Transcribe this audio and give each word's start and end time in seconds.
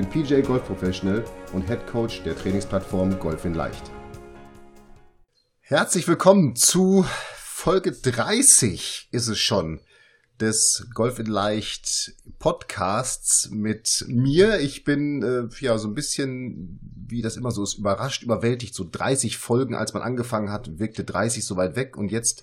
bin 0.00 0.08
PJ 0.08 0.40
Golf 0.40 0.64
Professional 0.64 1.22
und 1.52 1.66
Head 1.66 1.86
Coach 1.86 2.22
der 2.22 2.34
Trainingsplattform 2.34 3.18
Golf 3.18 3.44
in 3.44 3.52
Leicht. 3.52 3.90
Herzlich 5.60 6.08
willkommen 6.08 6.56
zu 6.56 7.04
Folge 7.36 7.92
30 7.92 9.08
ist 9.12 9.28
es 9.28 9.38
schon 9.38 9.80
des 10.40 10.86
Golf 10.94 11.18
in 11.18 11.26
Leicht 11.26 12.14
Podcasts 12.38 13.50
mit 13.50 14.06
mir. 14.08 14.60
Ich 14.60 14.84
bin 14.84 15.22
äh, 15.22 15.62
ja 15.62 15.76
so 15.76 15.88
ein 15.88 15.94
bisschen, 15.94 16.80
wie 17.06 17.20
das 17.20 17.36
immer 17.36 17.50
so 17.50 17.62
ist, 17.62 17.74
überrascht, 17.74 18.22
überwältigt. 18.22 18.74
So 18.74 18.88
30 18.90 19.36
Folgen, 19.36 19.74
als 19.74 19.92
man 19.92 20.02
angefangen 20.02 20.50
hat, 20.50 20.78
wirkte 20.78 21.04
30 21.04 21.44
so 21.44 21.58
weit 21.58 21.76
weg 21.76 21.98
und 21.98 22.10
jetzt 22.10 22.42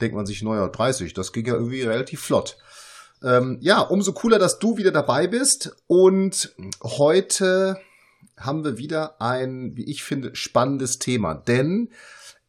denkt 0.00 0.16
man 0.16 0.24
sich, 0.24 0.42
naja, 0.42 0.68
30, 0.68 1.12
das 1.12 1.34
ging 1.34 1.44
ja 1.44 1.52
irgendwie 1.52 1.82
relativ 1.82 2.22
flott. 2.22 2.56
Ähm, 3.22 3.58
ja, 3.60 3.80
umso 3.80 4.12
cooler, 4.12 4.38
dass 4.38 4.58
du 4.58 4.76
wieder 4.76 4.90
dabei 4.90 5.26
bist 5.26 5.76
und 5.86 6.54
heute 6.82 7.78
haben 8.36 8.64
wir 8.64 8.78
wieder 8.78 9.20
ein, 9.20 9.76
wie 9.76 9.84
ich 9.84 10.02
finde, 10.02 10.34
spannendes 10.34 10.98
Thema, 10.98 11.34
denn 11.34 11.90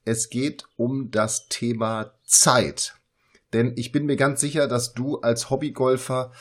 es 0.06 0.30
geht 0.30 0.66
um 0.76 1.12
das 1.12 1.48
Thema 1.48 2.14
Zeit. 2.26 2.96
Denn 3.54 3.74
ich 3.76 3.92
bin 3.92 4.06
mir 4.06 4.16
ganz 4.16 4.42
sicher, 4.42 4.68
dass 4.68 4.94
du 4.94 5.20
als 5.20 5.50
Hobbygolfer 5.50 6.32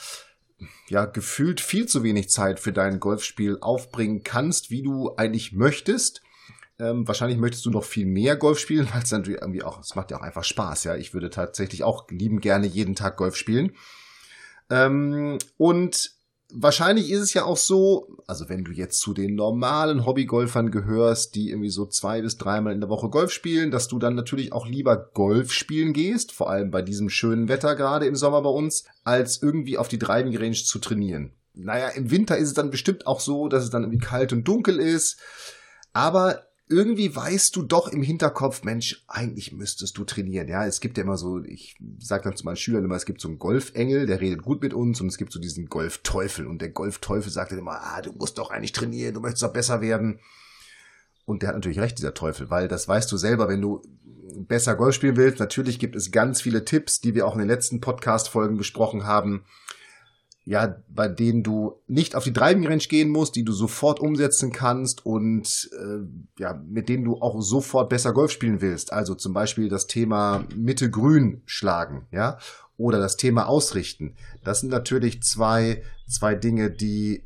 ja 0.89 1.05
gefühlt 1.05 1.61
viel 1.61 1.87
zu 1.87 2.03
wenig 2.03 2.31
Zeit 2.31 2.59
für 2.59 2.73
dein 2.73 3.01
Golfspiel 3.01 3.59
aufbringen 3.61 4.23
kannst, 4.23 4.71
wie 4.71 4.83
du 4.83 5.15
eigentlich 5.17 5.53
möchtest. 5.53 6.23
Ähm, 6.79 7.07
wahrscheinlich 7.07 7.39
möchtest 7.39 7.67
du 7.67 7.71
noch 7.71 7.85
viel 7.85 8.07
mehr 8.07 8.37
Golf 8.37 8.59
spielen, 8.59 8.89
weil 8.95 9.03
es 9.03 9.11
natürlich 9.11 9.43
irgendwie 9.43 9.63
auch, 9.63 9.81
es 9.81 9.95
macht 9.95 10.11
ja 10.11 10.19
auch 10.19 10.23
einfach 10.23 10.45
Spaß, 10.45 10.85
ja. 10.85 10.97
Ich 10.97 11.13
würde 11.13 11.29
tatsächlich 11.29 11.85
auch 11.85 12.09
lieben 12.09 12.41
gerne 12.41 12.67
jeden 12.67 12.95
Tag 12.95 13.19
Golf 13.19 13.37
spielen. 13.37 13.73
Ähm, 14.73 15.37
und 15.59 16.13
wahrscheinlich 16.51 17.11
ist 17.11 17.21
es 17.21 17.35
ja 17.35 17.45
auch 17.45 17.59
so, 17.59 18.17
also 18.27 18.49
wenn 18.49 18.65
du 18.65 18.73
jetzt 18.73 19.01
zu 19.01 19.13
den 19.13 19.35
normalen 19.35 20.07
Hobbygolfern 20.07 20.71
gehörst, 20.71 21.35
die 21.35 21.51
irgendwie 21.51 21.69
so 21.69 21.85
zwei 21.85 22.23
bis 22.23 22.39
dreimal 22.39 22.73
in 22.73 22.81
der 22.81 22.89
Woche 22.89 23.11
Golf 23.11 23.33
spielen, 23.33 23.71
dass 23.71 23.89
du 23.89 23.99
dann 23.99 24.15
natürlich 24.15 24.53
auch 24.53 24.67
lieber 24.67 24.97
Golf 24.97 25.53
spielen 25.53 25.93
gehst, 25.93 26.33
vor 26.33 26.49
allem 26.49 26.71
bei 26.71 26.81
diesem 26.81 27.11
schönen 27.11 27.49
Wetter 27.49 27.77
gerade 27.77 28.07
im 28.07 28.17
Sommer 28.17 28.41
bei 28.41 28.49
uns, 28.49 28.85
als 29.05 29.43
irgendwie 29.43 29.77
auf 29.77 29.89
die 29.89 29.99
Driving 29.99 30.37
Range 30.39 30.55
zu 30.55 30.79
trainieren. 30.79 31.33
Naja, 31.53 31.89
im 31.89 32.11
Winter 32.11 32.39
ist 32.39 32.49
es 32.49 32.55
dann 32.55 32.71
bestimmt 32.71 33.07
auch 33.07 33.21
so, 33.21 33.49
dass 33.49 33.65
es 33.65 33.71
dann 33.71 33.83
irgendwie 33.83 34.05
kalt 34.05 34.33
und 34.33 34.49
dunkel 34.49 34.79
ist. 34.79 35.19
Aber 35.93 36.47
irgendwie 36.73 37.15
weißt 37.15 37.55
du 37.55 37.63
doch 37.63 37.89
im 37.89 38.03
Hinterkopf, 38.03 38.65
Mensch, 38.65 39.05
eigentlich 39.07 39.53
müsstest 39.53 39.97
du 39.99 40.05
trainieren. 40.05 40.49
Ja, 40.49 40.67
es 40.67 40.81
gibt 40.81 40.97
ja 40.97 41.05
immer 41.05 41.17
so, 41.17 41.43
ich 41.45 41.77
sage 41.99 42.25
dann 42.25 42.37
zu 42.37 42.45
meinen 42.45 42.57
Schülern 42.57 42.85
immer, 42.85 42.97
es 42.97 43.07
gibt 43.07 43.21
so 43.21 43.29
einen 43.29 43.39
Golfengel, 43.39 44.07
der 44.07 44.21
redet 44.21 44.43
gut 44.43 44.63
mit 44.63 44.75
uns 44.75 45.01
und 45.01 45.09
es 45.09 45.19
gibt 45.19 45.33
so 45.33 45.39
diesen 45.39 45.69
Golfteufel 45.69 46.47
und 46.47 46.61
der 46.61 46.71
Golfteufel 46.71 47.31
sagt 47.31 47.53
dann 47.53 47.59
immer, 47.59 47.81
ah, 47.81 48.01
du 48.01 48.13
musst 48.13 48.39
doch 48.39 48.51
eigentlich 48.51 48.73
trainieren, 48.73 49.15
du 49.15 49.21
möchtest 49.21 49.43
doch 49.43 49.53
besser 49.53 49.81
werden. 49.81 50.19
Und 51.25 51.43
der 51.43 51.51
hat 51.51 51.57
natürlich 51.57 51.79
recht, 51.79 51.99
dieser 51.99 52.15
Teufel, 52.15 52.51
weil 52.51 52.67
das 52.67 52.89
weißt 52.89 53.13
du 53.13 53.17
selber, 53.17 53.49
wenn 53.49 53.61
du 53.61 53.83
besser 54.35 54.75
Golf 54.75 54.95
spielen 54.95 55.17
willst. 55.17 55.39
Natürlich 55.39 55.79
gibt 55.79 55.95
es 55.95 56.11
ganz 56.11 56.41
viele 56.41 56.65
Tipps, 56.65 57.01
die 57.01 57.15
wir 57.15 57.27
auch 57.27 57.35
in 57.35 57.41
den 57.41 57.49
letzten 57.49 57.81
Podcast-Folgen 57.81 58.57
besprochen 58.57 59.05
haben 59.05 59.45
ja, 60.45 60.77
bei 60.89 61.07
denen 61.07 61.43
du 61.43 61.81
nicht 61.87 62.17
auf 62.17 62.25
die 62.25 62.33
Driving 62.33 62.67
Range 62.67 62.83
gehen 62.83 63.11
musst, 63.11 63.37
die 63.37 63.45
du 63.45 63.53
sofort 63.53 64.01
umsetzen 64.01 64.53
kannst 64.53 65.07
und 65.07 65.71
äh, 65.79 66.41
ja, 66.41 66.61
mit 66.67 66.89
denen 66.89 67.05
du 67.05 67.21
auch 67.21 67.41
sofort 67.41 67.89
besser 67.89 68.13
Golf 68.13 68.33
spielen 68.33 68.61
willst. 68.61 68.93
Also 68.93 69.15
zum 69.15 69.33
Beispiel 69.33 69.69
das 69.69 69.87
Thema 69.87 70.45
Mitte 70.57 70.91
Grün 70.91 71.43
schlagen, 71.47 72.07
ja, 72.11 72.39
oder 72.77 72.99
das 72.99 73.17
Thema 73.17 73.47
Ausrichten. 73.47 74.17
Das 74.43 74.61
sind 74.61 74.71
natürlich 74.71 75.23
zwei, 75.23 75.83
zwei 76.09 76.35
Dinge, 76.35 76.71
die 76.71 77.23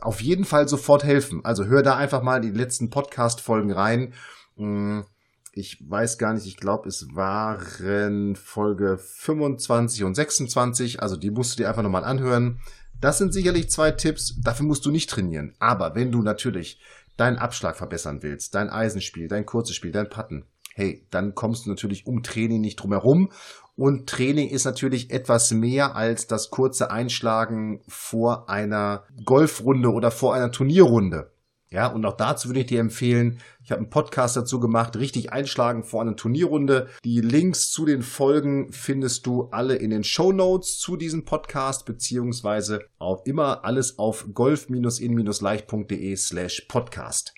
auf 0.00 0.22
jeden 0.22 0.46
Fall 0.46 0.66
sofort 0.66 1.04
helfen. 1.04 1.44
Also 1.44 1.66
hör 1.66 1.82
da 1.82 1.96
einfach 1.96 2.22
mal 2.22 2.40
die 2.40 2.50
letzten 2.50 2.88
Podcast-Folgen 2.88 3.72
rein. 3.72 4.14
Hm 4.56 5.04
ich 5.52 5.78
weiß 5.88 6.18
gar 6.18 6.32
nicht, 6.32 6.46
ich 6.46 6.56
glaube, 6.56 6.88
es 6.88 7.08
waren 7.14 8.36
Folge 8.36 8.98
25 8.98 10.04
und 10.04 10.14
26, 10.14 11.02
also 11.02 11.16
die 11.16 11.30
musst 11.30 11.52
du 11.52 11.62
dir 11.62 11.68
einfach 11.68 11.82
nochmal 11.82 12.04
anhören. 12.04 12.60
Das 13.00 13.18
sind 13.18 13.32
sicherlich 13.32 13.70
zwei 13.70 13.90
Tipps, 13.90 14.36
dafür 14.40 14.66
musst 14.66 14.84
du 14.86 14.90
nicht 14.90 15.10
trainieren. 15.10 15.54
Aber 15.58 15.94
wenn 15.94 16.12
du 16.12 16.22
natürlich 16.22 16.80
deinen 17.16 17.38
Abschlag 17.38 17.76
verbessern 17.76 18.22
willst, 18.22 18.54
dein 18.54 18.70
Eisenspiel, 18.70 19.28
dein 19.28 19.46
kurzes 19.46 19.74
Spiel, 19.74 19.92
dein 19.92 20.08
Patten, 20.08 20.44
hey, 20.74 21.06
dann 21.10 21.34
kommst 21.34 21.66
du 21.66 21.70
natürlich 21.70 22.06
um 22.06 22.22
Training 22.22 22.60
nicht 22.60 22.76
drum 22.76 22.92
herum. 22.92 23.30
Und 23.76 24.08
Training 24.08 24.48
ist 24.48 24.64
natürlich 24.64 25.10
etwas 25.10 25.50
mehr 25.50 25.96
als 25.96 26.26
das 26.26 26.50
kurze 26.50 26.90
Einschlagen 26.90 27.80
vor 27.88 28.48
einer 28.48 29.04
Golfrunde 29.24 29.90
oder 29.90 30.10
vor 30.10 30.34
einer 30.34 30.52
Turnierrunde. 30.52 31.32
Ja, 31.72 31.86
und 31.86 32.04
auch 32.04 32.16
dazu 32.16 32.48
würde 32.48 32.60
ich 32.60 32.66
dir 32.66 32.80
empfehlen, 32.80 33.38
ich 33.62 33.70
habe 33.70 33.80
einen 33.80 33.90
Podcast 33.90 34.36
dazu 34.36 34.58
gemacht, 34.58 34.96
richtig 34.96 35.32
einschlagen 35.32 35.84
vor 35.84 36.02
einer 36.02 36.16
Turnierrunde. 36.16 36.88
Die 37.04 37.20
Links 37.20 37.70
zu 37.70 37.86
den 37.86 38.02
Folgen 38.02 38.72
findest 38.72 39.24
du 39.26 39.44
alle 39.52 39.76
in 39.76 39.90
den 39.90 40.02
Show 40.02 40.32
Notes 40.32 40.78
zu 40.78 40.96
diesem 40.96 41.24
Podcast, 41.24 41.86
beziehungsweise 41.86 42.80
auch 42.98 43.24
immer 43.24 43.64
alles 43.64 44.00
auf 44.00 44.26
golf-in-leicht.de 44.34 46.16
slash 46.16 46.62
podcast. 46.62 47.34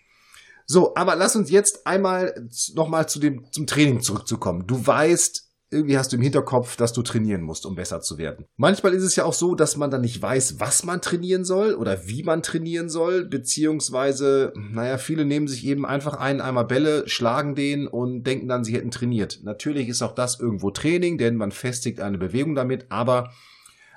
So, 0.65 0.95
aber 0.95 1.15
lass 1.15 1.37
uns 1.37 1.51
jetzt 1.51 1.87
einmal 1.87 2.49
nochmal 2.75 3.07
zu 3.07 3.19
dem, 3.19 3.45
zum 3.53 3.67
Training 3.67 4.01
zurückzukommen. 4.01 4.67
Du 4.67 4.87
weißt, 4.87 5.52
irgendwie 5.73 5.99
hast 5.99 6.13
du 6.13 6.17
im 6.17 6.23
Hinterkopf, 6.23 6.77
dass 6.77 6.93
du 6.93 7.03
trainieren 7.03 7.43
musst, 7.43 7.67
um 7.67 7.75
besser 7.75 8.01
zu 8.01 8.19
werden. 8.19 8.47
Manchmal 8.57 8.95
ist 8.95 9.03
es 9.03 9.17
ja 9.17 9.25
auch 9.25 9.33
so, 9.33 9.55
dass 9.55 9.77
man 9.77 9.91
dann 9.91 10.03
nicht 10.03 10.21
weiß, 10.21 10.61
was 10.61 10.85
man 10.85 11.01
trainieren 11.01 11.45
soll 11.45 11.75
oder 11.75 12.07
wie 12.07 12.23
man 12.23 12.43
trainieren 12.43 12.89
soll, 12.89 13.25
beziehungsweise, 13.25 14.53
naja, 14.57 14.99
viele 14.99 15.25
nehmen 15.25 15.49
sich 15.49 15.67
eben 15.67 15.87
einfach 15.87 16.15
einen 16.15 16.41
Eimer 16.41 16.65
Bälle, 16.65 17.09
schlagen 17.09 17.55
den 17.55 17.87
und 17.87 18.25
denken 18.25 18.49
dann, 18.49 18.65
sie 18.65 18.75
hätten 18.75 18.91
trainiert. 18.91 19.41
Natürlich 19.43 19.89
ist 19.89 20.03
auch 20.03 20.15
das 20.15 20.39
irgendwo 20.39 20.71
Training, 20.71 21.19
denn 21.19 21.37
man 21.37 21.53
festigt 21.53 22.01
eine 22.01 22.19
Bewegung 22.19 22.55
damit, 22.55 22.87
aber 22.91 23.31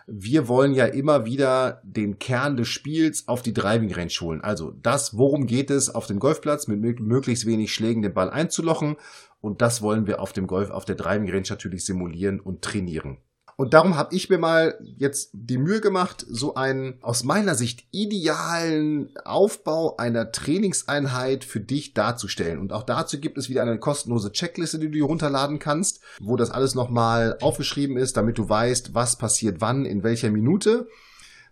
wir 0.07 0.47
wollen 0.47 0.73
ja 0.73 0.85
immer 0.85 1.25
wieder 1.25 1.81
den 1.83 2.19
Kern 2.19 2.57
des 2.57 2.67
Spiels 2.67 3.27
auf 3.27 3.41
die 3.41 3.53
Driving 3.53 3.93
Range 3.93 4.11
holen. 4.21 4.41
Also 4.41 4.71
das, 4.81 5.17
worum 5.17 5.47
geht 5.47 5.71
es 5.71 5.93
auf 5.93 6.05
dem 6.07 6.19
Golfplatz, 6.19 6.67
mit 6.67 6.99
möglichst 6.99 7.45
wenig 7.45 7.73
Schlägen 7.73 8.01
den 8.01 8.13
Ball 8.13 8.29
einzulochen 8.29 8.97
und 9.41 9.61
das 9.61 9.81
wollen 9.81 10.07
wir 10.07 10.21
auf 10.21 10.33
dem 10.33 10.47
Golf, 10.47 10.69
auf 10.69 10.85
der 10.85 10.95
Driving 10.95 11.29
Range 11.29 11.47
natürlich 11.49 11.85
simulieren 11.85 12.39
und 12.39 12.61
trainieren. 12.61 13.17
Und 13.57 13.73
darum 13.73 13.95
habe 13.95 14.13
ich 14.13 14.29
mir 14.29 14.37
mal 14.37 14.77
jetzt 14.97 15.29
die 15.31 15.57
Mühe 15.57 15.79
gemacht, 15.79 16.25
so 16.27 16.55
einen 16.55 17.01
aus 17.01 17.23
meiner 17.23 17.55
Sicht 17.55 17.85
idealen 17.91 19.15
Aufbau 19.23 19.95
einer 19.95 20.33
Trainingseinheit 20.33 21.45
für 21.45 21.61
dich 21.61 21.93
darzustellen. 21.93 22.59
Und 22.59 22.73
auch 22.73 22.83
dazu 22.83 23.17
gibt 23.19 23.37
es 23.37 23.49
wieder 23.49 23.61
eine 23.61 23.79
kostenlose 23.79 24.33
Checkliste, 24.33 24.77
die 24.77 24.87
du 24.87 24.91
dir 24.91 25.05
runterladen 25.05 25.59
kannst, 25.59 26.01
wo 26.19 26.35
das 26.35 26.51
alles 26.51 26.75
nochmal 26.75 27.37
aufgeschrieben 27.39 27.95
ist, 27.95 28.17
damit 28.17 28.37
du 28.37 28.49
weißt, 28.49 28.93
was 28.93 29.17
passiert 29.17 29.61
wann, 29.61 29.85
in 29.85 30.03
welcher 30.03 30.31
Minute. 30.31 30.87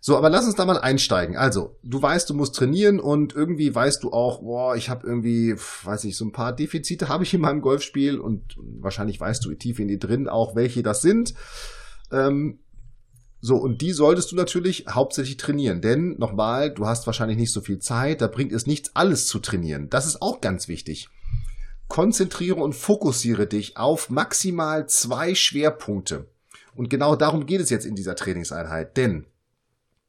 So, 0.06 0.18
aber 0.18 0.28
lass 0.28 0.44
uns 0.44 0.56
da 0.56 0.66
mal 0.66 0.76
einsteigen. 0.76 1.38
Also, 1.38 1.78
du 1.82 2.02
weißt, 2.02 2.28
du 2.28 2.34
musst 2.34 2.54
trainieren 2.54 3.00
und 3.00 3.34
irgendwie 3.34 3.74
weißt 3.74 4.02
du 4.02 4.12
auch, 4.12 4.42
boah, 4.42 4.76
ich 4.76 4.90
habe 4.90 5.06
irgendwie, 5.06 5.54
weiß 5.56 6.04
ich, 6.04 6.18
so 6.18 6.26
ein 6.26 6.32
paar 6.32 6.52
Defizite 6.54 7.08
habe 7.08 7.24
ich 7.24 7.32
in 7.32 7.40
meinem 7.40 7.62
Golfspiel 7.62 8.20
und 8.20 8.58
wahrscheinlich 8.58 9.18
weißt 9.18 9.42
du 9.46 9.54
tief 9.54 9.78
in 9.78 9.88
dir 9.88 9.98
drin 9.98 10.28
auch, 10.28 10.54
welche 10.54 10.82
das 10.82 11.00
sind. 11.00 11.32
Ähm, 12.14 12.60
so, 13.40 13.56
und 13.56 13.82
die 13.82 13.92
solltest 13.92 14.32
du 14.32 14.36
natürlich 14.36 14.86
hauptsächlich 14.88 15.36
trainieren, 15.36 15.82
denn 15.82 16.16
nochmal, 16.18 16.72
du 16.72 16.86
hast 16.86 17.06
wahrscheinlich 17.06 17.36
nicht 17.36 17.52
so 17.52 17.60
viel 17.60 17.78
Zeit, 17.78 18.22
da 18.22 18.26
bringt 18.26 18.52
es 18.52 18.66
nichts, 18.66 18.92
alles 18.94 19.26
zu 19.26 19.38
trainieren. 19.38 19.90
Das 19.90 20.06
ist 20.06 20.22
auch 20.22 20.40
ganz 20.40 20.66
wichtig. 20.66 21.10
Konzentriere 21.88 22.56
und 22.56 22.74
fokussiere 22.74 23.46
dich 23.46 23.76
auf 23.76 24.08
maximal 24.08 24.88
zwei 24.88 25.34
Schwerpunkte. 25.34 26.26
Und 26.74 26.88
genau 26.88 27.16
darum 27.16 27.44
geht 27.44 27.60
es 27.60 27.68
jetzt 27.68 27.84
in 27.84 27.94
dieser 27.94 28.16
Trainingseinheit, 28.16 28.96
denn 28.96 29.26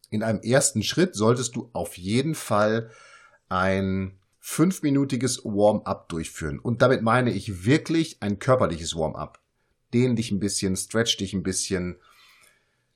in 0.10 0.24
einem 0.24 0.40
ersten 0.40 0.82
Schritt 0.82 1.16
solltest 1.16 1.58
du 1.58 1.70
auf 1.74 1.98
jeden 1.98 2.36
Fall 2.36 2.90
ein 3.50 4.18
fünfminütiges 4.40 5.44
Warm-up 5.44 6.08
durchführen. 6.08 6.60
Und 6.60 6.82
damit 6.82 7.02
meine 7.02 7.32
ich 7.32 7.66
wirklich 7.66 8.22
ein 8.22 8.40
körperliches 8.40 8.96
Warm-up. 8.96 9.40
Dehn 9.96 10.18
dich 10.18 10.30
ein 10.32 10.40
bisschen, 10.40 10.76
stretch 10.76 11.16
dich 11.18 11.34
ein 11.34 11.42
bisschen. 11.42 11.96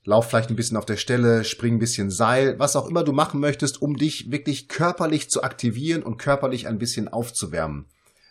lauf 0.04 0.28
vielleicht 0.28 0.50
ein 0.50 0.56
bisschen 0.56 0.76
auf 0.76 0.84
der 0.84 0.98
Stelle, 0.98 1.44
spring 1.44 1.76
ein 1.76 1.78
bisschen 1.78 2.10
Seil, 2.10 2.58
was 2.58 2.76
auch 2.76 2.86
immer 2.86 3.04
du 3.04 3.12
machen 3.12 3.40
möchtest, 3.40 3.80
um 3.80 3.96
dich 3.96 4.30
wirklich 4.30 4.68
körperlich 4.68 5.30
zu 5.30 5.42
aktivieren 5.42 6.02
und 6.02 6.18
körperlich 6.18 6.68
ein 6.68 6.78
bisschen 6.78 7.08
aufzuwärmen. 7.08 7.86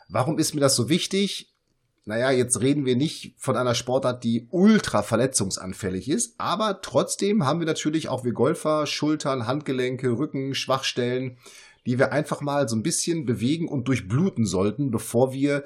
Warum 0.07 0.37
ist 0.37 0.53
mir 0.53 0.61
das 0.61 0.75
so 0.75 0.87
wichtig? 0.87 1.51
Naja, 2.05 2.31
jetzt 2.31 2.61
reden 2.61 2.85
wir 2.85 2.95
nicht 2.95 3.35
von 3.37 3.55
einer 3.55 3.75
Sportart, 3.75 4.23
die 4.23 4.47
ultra 4.49 5.03
verletzungsanfällig 5.03 6.09
ist, 6.09 6.35
aber 6.39 6.81
trotzdem 6.81 7.45
haben 7.45 7.59
wir 7.59 7.67
natürlich 7.67 8.09
auch 8.09 8.23
wir 8.23 8.33
Golfer 8.33 8.87
Schultern, 8.87 9.45
Handgelenke, 9.45 10.09
Rücken, 10.17 10.55
Schwachstellen, 10.55 11.37
die 11.85 11.99
wir 11.99 12.11
einfach 12.11 12.41
mal 12.41 12.67
so 12.67 12.75
ein 12.75 12.83
bisschen 12.83 13.25
bewegen 13.25 13.67
und 13.67 13.87
durchbluten 13.87 14.45
sollten, 14.45 14.91
bevor 14.91 15.33
wir 15.33 15.63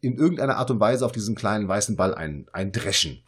in 0.00 0.16
irgendeiner 0.16 0.56
Art 0.56 0.70
und 0.70 0.80
Weise 0.80 1.04
auf 1.04 1.12
diesen 1.12 1.34
kleinen 1.34 1.68
weißen 1.68 1.96
Ball 1.96 2.14
ein, 2.14 2.46
eindreschen. 2.52 3.22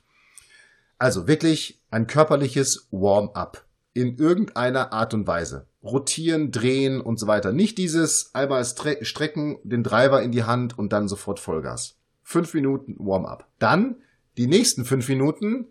Also 0.98 1.26
wirklich 1.28 1.80
ein 1.90 2.06
körperliches 2.06 2.88
Warm-up 2.90 3.64
in 3.94 4.16
irgendeiner 4.16 4.92
Art 4.92 5.14
und 5.14 5.26
Weise. 5.26 5.66
Rotieren, 5.82 6.50
drehen 6.50 7.00
und 7.00 7.18
so 7.18 7.26
weiter. 7.26 7.52
Nicht 7.52 7.78
dieses 7.78 8.34
einmal 8.34 8.64
strecken, 8.64 9.58
den 9.62 9.82
Driver 9.82 10.22
in 10.22 10.32
die 10.32 10.44
Hand 10.44 10.78
und 10.78 10.92
dann 10.92 11.08
sofort 11.08 11.40
Vollgas. 11.40 11.96
Fünf 12.22 12.52
Minuten 12.54 12.96
Warm-up. 12.98 13.46
Dann 13.58 13.96
die 14.36 14.46
nächsten 14.46 14.84
fünf 14.84 15.08
Minuten 15.08 15.66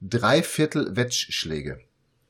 Dreiviertel 0.00 0.96
Wedge-Schläge. 0.96 1.80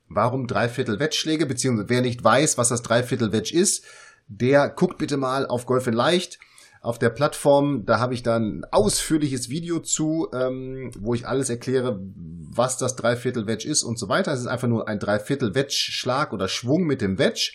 Warum 0.09 0.47
Dreiviertel 0.47 1.01
Wedge-Schläge? 1.01 1.47
Beziehungsweise 1.47 1.89
wer 1.89 2.03
nicht 2.03 2.23
weiß, 2.23 2.59
was 2.59 2.69
das 2.69 2.83
Dreiviertel 2.83 3.33
Wedge 3.33 3.55
ist, 3.55 3.85
der 4.29 4.69
guckt 4.69 4.99
bitte 4.99 5.17
mal 5.17 5.47
auf 5.47 5.67
Golf 5.67 5.87
in 5.87 5.95
Leicht 5.95 6.39
auf 6.87 6.99
der 7.01 7.11
Plattform. 7.11 7.85
Da 7.85 7.99
habe 7.99 8.15
ich 8.15 8.23
dann 8.23 8.61
ein 8.61 8.65
ausführliches 8.71 9.51
Video 9.51 9.81
zu, 9.81 10.29
ähm, 10.33 10.93
wo 10.99 11.15
ich 11.15 11.27
alles 11.27 11.51
erkläre, 11.51 12.01
was 12.01 12.79
das 12.79 12.95
Dreiviertel 12.95 13.49
Wedge 13.49 13.69
ist 13.69 13.83
und 13.83 13.99
so 13.99 14.09
weiter. 14.09 14.33
Es 14.33 14.41
ist 14.41 14.47
einfach 14.47 14.69
nur 14.69 14.87
ein 14.87 15.01
Dreiviertel 15.01 15.55
Wedge 15.57 15.75
Schlag 15.75 16.33
oder 16.33 16.47
Schwung 16.47 16.85
mit 16.85 17.01
dem 17.01 17.19
Wedge. 17.19 17.55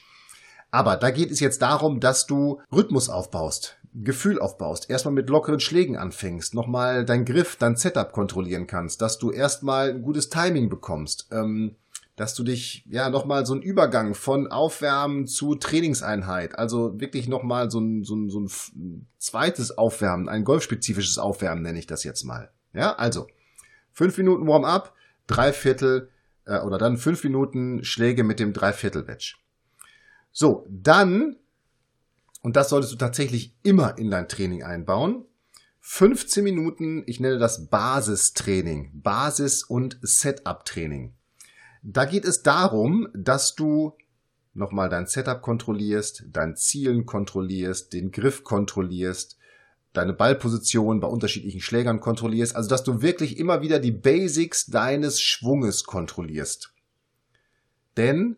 Aber 0.70 0.98
da 0.98 1.12
geht 1.12 1.32
es 1.32 1.40
jetzt 1.40 1.62
darum, 1.62 2.02
dass 2.02 2.28
du 2.28 2.62
Rhythmus 2.74 3.10
aufbaust, 3.10 3.78
Gefühl 3.94 4.40
aufbaust, 4.40 4.90
erstmal 4.90 5.14
mit 5.14 5.30
lockeren 5.30 5.60
Schlägen 5.60 5.98
anfängst, 5.98 6.54
nochmal 6.54 7.06
dein 7.06 7.26
Griff, 7.26 7.56
dein 7.56 7.76
Setup 7.78 8.12
kontrollieren 8.12 8.68
kannst, 8.68 9.02
dass 9.02 9.18
du 9.18 9.32
erstmal 9.32 9.92
ein 9.92 10.02
gutes 10.02 10.30
Timing 10.30 10.70
bekommst. 10.70 11.28
Ähm, 11.32 11.76
dass 12.22 12.36
du 12.36 12.44
dich 12.44 12.86
ja 12.88 13.10
nochmal 13.10 13.48
so 13.48 13.56
ein 13.56 13.64
Übergang 13.64 14.14
von 14.14 14.46
Aufwärmen 14.46 15.26
zu 15.26 15.56
Trainingseinheit, 15.56 16.56
also 16.56 17.00
wirklich 17.00 17.28
nochmal 17.28 17.72
so 17.72 17.80
ein, 17.80 18.04
so, 18.04 18.16
ein, 18.16 18.30
so 18.30 18.42
ein 18.42 19.08
zweites 19.18 19.76
Aufwärmen, 19.76 20.30
ein 20.30 20.44
golfspezifisches 20.44 21.18
Aufwärmen 21.18 21.64
nenne 21.64 21.80
ich 21.80 21.88
das 21.88 22.04
jetzt 22.04 22.24
mal. 22.24 22.52
Ja, 22.74 22.94
also 22.94 23.26
fünf 23.92 24.20
Minuten 24.20 24.46
Warm-up, 24.46 24.94
drei 25.26 25.52
Viertel 25.52 26.12
äh, 26.46 26.60
oder 26.60 26.78
dann 26.78 26.98
fünf 26.98 27.24
Minuten 27.24 27.84
Schläge 27.84 28.24
mit 28.24 28.40
dem 28.40 28.54
Dreiviertel-Wedge. 28.54 29.38
So, 30.32 30.68
dann, 30.70 31.38
und 32.44 32.56
das 32.56 32.70
solltest 32.70 32.94
du 32.94 32.98
tatsächlich 32.98 33.56
immer 33.64 33.98
in 33.98 34.12
dein 34.12 34.28
Training 34.28 34.62
einbauen, 34.62 35.26
15 35.80 36.44
Minuten, 36.44 37.02
ich 37.08 37.20
nenne 37.20 37.40
das 37.40 37.66
Basistraining, 37.66 38.92
Basis- 38.94 39.64
und 39.64 39.98
Setup-Training. 40.04 41.16
Da 41.84 42.06
geht 42.06 42.26
es 42.26 42.44
darum, 42.44 43.08
dass 43.14 43.56
du 43.56 43.94
nochmal 44.54 44.90
dein 44.90 45.08
Setup 45.08 45.42
kontrollierst, 45.42 46.26
dein 46.32 46.56
Zielen 46.56 47.06
kontrollierst, 47.06 47.94
den 47.94 48.12
Griff 48.12 48.44
kontrollierst, 48.44 49.38
deine 49.94 50.14
Ballposition 50.14 51.00
bei 51.00 51.08
unterschiedlichen 51.08 51.62
Schlägern 51.62 52.00
kontrollierst, 52.00 52.56
also 52.56 52.70
dass 52.70 52.84
du 52.84 53.02
wirklich 53.02 53.38
immer 53.38 53.62
wieder 53.62 53.80
die 53.80 53.92
Basics 53.92 54.68
deines 54.68 55.22
Schwunges 55.22 55.84
kontrollierst. 55.84 56.74
Denn 57.98 58.38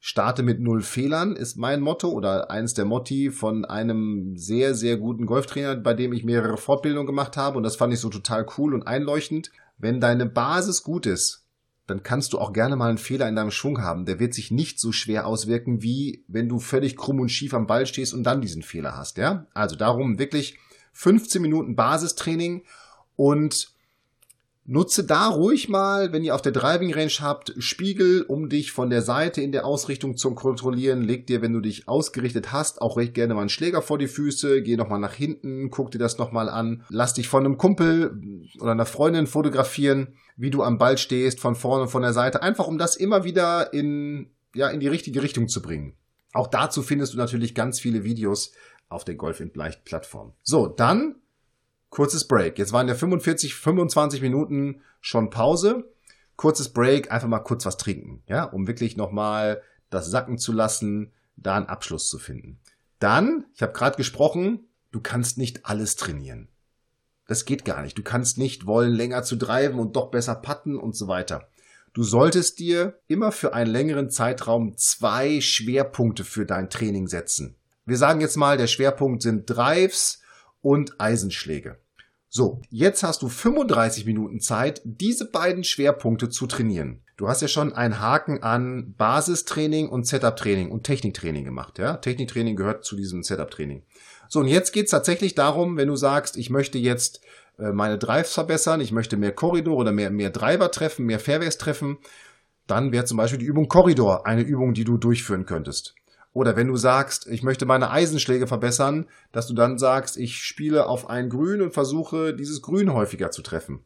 starte 0.00 0.42
mit 0.42 0.60
null 0.60 0.82
Fehlern 0.82 1.34
ist 1.34 1.56
mein 1.56 1.80
Motto 1.80 2.10
oder 2.10 2.50
eines 2.50 2.74
der 2.74 2.84
Motti 2.84 3.30
von 3.30 3.64
einem 3.64 4.36
sehr, 4.36 4.74
sehr 4.74 4.98
guten 4.98 5.26
Golftrainer, 5.26 5.76
bei 5.76 5.94
dem 5.94 6.12
ich 6.12 6.24
mehrere 6.24 6.56
Fortbildungen 6.56 7.06
gemacht 7.06 7.36
habe 7.36 7.56
und 7.56 7.64
das 7.64 7.76
fand 7.76 7.92
ich 7.92 8.00
so 8.00 8.08
total 8.08 8.46
cool 8.56 8.74
und 8.74 8.86
einleuchtend. 8.86 9.50
Wenn 9.76 10.00
deine 10.00 10.26
Basis 10.26 10.82
gut 10.82 11.04
ist, 11.04 11.43
dann 11.86 12.02
kannst 12.02 12.32
du 12.32 12.38
auch 12.38 12.52
gerne 12.52 12.76
mal 12.76 12.88
einen 12.88 12.98
Fehler 12.98 13.28
in 13.28 13.36
deinem 13.36 13.50
Schwung 13.50 13.82
haben. 13.82 14.06
Der 14.06 14.18
wird 14.18 14.32
sich 14.32 14.50
nicht 14.50 14.80
so 14.80 14.90
schwer 14.90 15.26
auswirken, 15.26 15.82
wie 15.82 16.24
wenn 16.28 16.48
du 16.48 16.58
völlig 16.58 16.96
krumm 16.96 17.20
und 17.20 17.28
schief 17.28 17.52
am 17.52 17.66
Ball 17.66 17.86
stehst 17.86 18.14
und 18.14 18.24
dann 18.24 18.40
diesen 18.40 18.62
Fehler 18.62 18.96
hast, 18.96 19.18
ja? 19.18 19.46
Also 19.52 19.76
darum 19.76 20.18
wirklich 20.18 20.58
15 20.92 21.42
Minuten 21.42 21.76
Basistraining 21.76 22.62
und 23.16 23.73
Nutze 24.66 25.04
da 25.04 25.28
ruhig 25.28 25.68
mal, 25.68 26.12
wenn 26.12 26.24
ihr 26.24 26.34
auf 26.34 26.40
der 26.40 26.52
Driving 26.52 26.94
Range 26.94 27.12
habt, 27.20 27.52
Spiegel, 27.58 28.22
um 28.22 28.48
dich 28.48 28.72
von 28.72 28.88
der 28.88 29.02
Seite 29.02 29.42
in 29.42 29.52
der 29.52 29.66
Ausrichtung 29.66 30.16
zu 30.16 30.34
kontrollieren. 30.34 31.02
Leg 31.02 31.26
dir, 31.26 31.42
wenn 31.42 31.52
du 31.52 31.60
dich 31.60 31.86
ausgerichtet 31.86 32.50
hast, 32.50 32.80
auch 32.80 32.96
recht 32.96 33.12
gerne 33.12 33.34
mal 33.34 33.42
einen 33.42 33.50
Schläger 33.50 33.82
vor 33.82 33.98
die 33.98 34.08
Füße. 34.08 34.62
Geh 34.62 34.76
nochmal 34.76 35.00
nach 35.00 35.12
hinten, 35.12 35.70
guck 35.70 35.90
dir 35.90 35.98
das 35.98 36.16
nochmal 36.16 36.48
an. 36.48 36.82
Lass 36.88 37.12
dich 37.12 37.28
von 37.28 37.44
einem 37.44 37.58
Kumpel 37.58 38.18
oder 38.58 38.72
einer 38.72 38.86
Freundin 38.86 39.26
fotografieren, 39.26 40.14
wie 40.36 40.50
du 40.50 40.62
am 40.62 40.78
Ball 40.78 40.96
stehst, 40.96 41.40
von 41.40 41.56
vorne 41.56 41.82
und 41.82 41.90
von 41.90 42.02
der 42.02 42.14
Seite. 42.14 42.42
Einfach, 42.42 42.66
um 42.66 42.78
das 42.78 42.96
immer 42.96 43.24
wieder 43.24 43.74
in, 43.74 44.30
ja, 44.54 44.70
in 44.70 44.80
die 44.80 44.88
richtige 44.88 45.22
Richtung 45.22 45.48
zu 45.48 45.60
bringen. 45.60 45.94
Auch 46.32 46.46
dazu 46.46 46.82
findest 46.82 47.12
du 47.12 47.18
natürlich 47.18 47.54
ganz 47.54 47.80
viele 47.80 48.02
Videos 48.02 48.52
auf 48.88 49.04
der 49.04 49.14
Golf 49.14 49.40
in 49.40 49.50
Leicht 49.54 49.84
Plattform. 49.84 50.32
So, 50.42 50.68
dann 50.68 51.16
kurzes 51.94 52.26
Break. 52.26 52.58
Jetzt 52.58 52.72
waren 52.72 52.88
ja 52.88 52.94
45, 52.94 53.54
25 53.54 54.20
Minuten 54.20 54.82
schon 55.00 55.30
Pause. 55.30 55.90
Kurzes 56.36 56.68
Break, 56.68 57.12
einfach 57.12 57.28
mal 57.28 57.38
kurz 57.38 57.64
was 57.64 57.76
trinken, 57.76 58.22
ja, 58.26 58.42
um 58.44 58.66
wirklich 58.66 58.96
nochmal 58.96 59.62
das 59.90 60.10
sacken 60.10 60.36
zu 60.36 60.52
lassen, 60.52 61.12
da 61.36 61.56
einen 61.56 61.66
Abschluss 61.66 62.10
zu 62.10 62.18
finden. 62.18 62.58
Dann, 62.98 63.46
ich 63.54 63.62
habe 63.62 63.72
gerade 63.72 63.96
gesprochen, 63.96 64.66
du 64.90 65.00
kannst 65.00 65.38
nicht 65.38 65.66
alles 65.66 65.94
trainieren. 65.94 66.48
Das 67.28 67.44
geht 67.44 67.64
gar 67.64 67.82
nicht. 67.82 67.96
Du 67.96 68.02
kannst 68.02 68.38
nicht 68.38 68.66
wollen, 68.66 68.92
länger 68.92 69.22
zu 69.22 69.36
treiben 69.36 69.78
und 69.78 69.94
doch 69.94 70.10
besser 70.10 70.34
patten 70.34 70.76
und 70.76 70.96
so 70.96 71.06
weiter. 71.06 71.48
Du 71.92 72.02
solltest 72.02 72.58
dir 72.58 72.98
immer 73.06 73.30
für 73.30 73.54
einen 73.54 73.70
längeren 73.70 74.10
Zeitraum 74.10 74.76
zwei 74.76 75.40
Schwerpunkte 75.40 76.24
für 76.24 76.44
dein 76.44 76.68
Training 76.68 77.06
setzen. 77.06 77.54
Wir 77.86 77.96
sagen 77.96 78.20
jetzt 78.20 78.36
mal, 78.36 78.56
der 78.56 78.66
Schwerpunkt 78.66 79.22
sind 79.22 79.48
Drives 79.48 80.20
und 80.60 81.00
Eisenschläge. 81.00 81.78
So, 82.36 82.60
jetzt 82.68 83.04
hast 83.04 83.22
du 83.22 83.28
35 83.28 84.06
Minuten 84.06 84.40
Zeit, 84.40 84.82
diese 84.82 85.30
beiden 85.30 85.62
Schwerpunkte 85.62 86.30
zu 86.30 86.48
trainieren. 86.48 87.00
Du 87.16 87.28
hast 87.28 87.42
ja 87.42 87.46
schon 87.46 87.72
einen 87.72 88.00
Haken 88.00 88.42
an 88.42 88.92
Basistraining 88.98 89.88
und 89.88 90.08
Setup-Training 90.08 90.72
und 90.72 90.82
Techniktraining 90.82 91.44
gemacht. 91.44 91.78
Ja? 91.78 91.96
Techniktraining 91.98 92.56
gehört 92.56 92.84
zu 92.84 92.96
diesem 92.96 93.22
Setup-Training. 93.22 93.84
So, 94.28 94.40
und 94.40 94.48
jetzt 94.48 94.72
geht's 94.72 94.90
tatsächlich 94.90 95.36
darum, 95.36 95.76
wenn 95.76 95.86
du 95.86 95.94
sagst, 95.94 96.36
ich 96.36 96.50
möchte 96.50 96.76
jetzt 96.76 97.20
äh, 97.60 97.70
meine 97.70 97.98
Drives 97.98 98.34
verbessern, 98.34 98.80
ich 98.80 98.90
möchte 98.90 99.16
mehr 99.16 99.30
Korridor 99.30 99.76
oder 99.76 99.92
mehr, 99.92 100.10
mehr 100.10 100.30
Driver 100.30 100.72
treffen, 100.72 101.06
mehr 101.06 101.20
Fairways 101.20 101.56
treffen, 101.56 101.98
dann 102.66 102.90
wäre 102.90 103.04
zum 103.04 103.16
Beispiel 103.16 103.38
die 103.38 103.46
Übung 103.46 103.68
Korridor 103.68 104.26
eine 104.26 104.42
Übung, 104.42 104.74
die 104.74 104.82
du 104.82 104.96
durchführen 104.96 105.46
könntest. 105.46 105.94
Oder 106.34 106.56
wenn 106.56 106.66
du 106.66 106.76
sagst, 106.76 107.28
ich 107.28 107.44
möchte 107.44 107.64
meine 107.64 107.90
Eisenschläge 107.90 108.48
verbessern, 108.48 109.06
dass 109.30 109.46
du 109.46 109.54
dann 109.54 109.78
sagst, 109.78 110.16
ich 110.16 110.42
spiele 110.42 110.88
auf 110.88 111.08
ein 111.08 111.30
Grün 111.30 111.62
und 111.62 111.72
versuche 111.72 112.34
dieses 112.34 112.60
Grün 112.60 112.92
häufiger 112.92 113.30
zu 113.30 113.40
treffen. 113.40 113.84